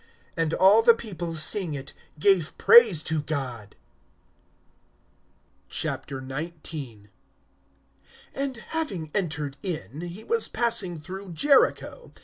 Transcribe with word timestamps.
And 0.35 0.51
all 0.55 0.81
the 0.81 0.95
people, 0.95 1.35
seeing 1.35 1.75
it, 1.75 1.93
gave 2.17 2.57
praise 2.57 3.03
to 3.03 3.21
God. 3.21 3.75
XIX. 5.69 6.53
AND 8.33 8.57
having 8.69 9.11
entered 9.13 9.57
in, 9.61 10.01
he 10.07 10.23
was 10.23 10.47
passing 10.47 11.01
through 11.01 11.33
Jericho. 11.33 12.11